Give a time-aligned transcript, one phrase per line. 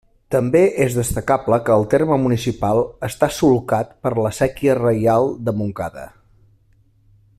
[0.35, 6.09] També és destacable que el terme municipal està solcat per la Séquia Reial de Montcada.